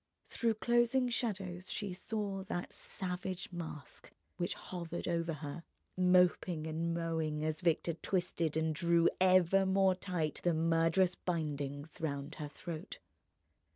[0.31, 5.63] Through closing shadows she saw that savage mask which hovered over her,
[5.95, 12.33] moping and mowing, as Victor twisted and drew ever more tight the murderous bindings round
[12.41, 12.97] her throat.